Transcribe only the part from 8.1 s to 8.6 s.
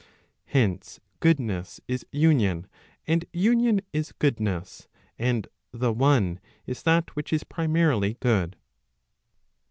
good.